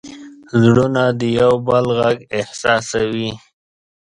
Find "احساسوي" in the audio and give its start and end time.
2.39-3.31